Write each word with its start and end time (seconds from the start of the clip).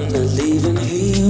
I'm 0.00 0.12
not 0.12 0.26
leaving 0.32 0.76
here. 0.78 1.29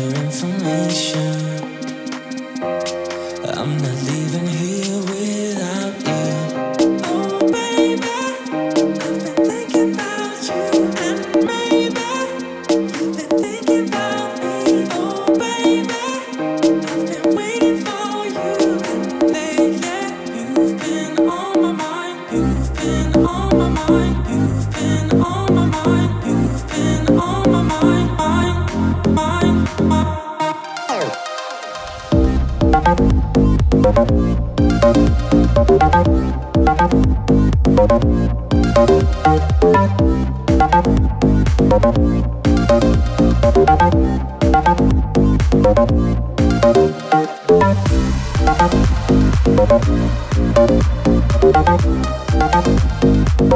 your 0.00 0.14
information. 0.24 1.34
I'm 3.58 3.76
not 3.78 3.98
leaving 4.08 4.48
here 4.48 4.98
with. 5.04 5.29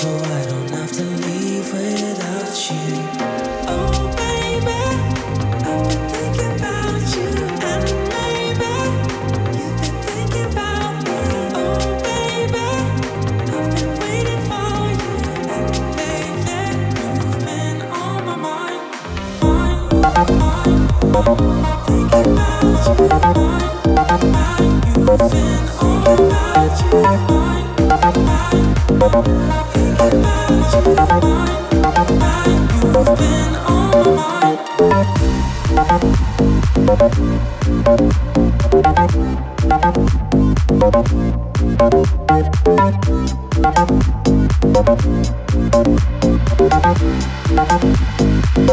so 0.00 0.16
I 0.16 0.46
don't 0.46 0.70
have 0.70 0.92
to 0.92 1.02
leave 1.02 1.72
without 1.72 2.70
you. 2.70 3.57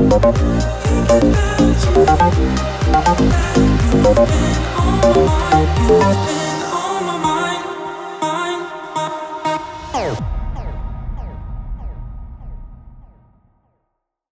Think 0.00 0.14
about 0.14 0.34
you, 0.38 0.44
and 1.10 1.36
all 5.04 5.39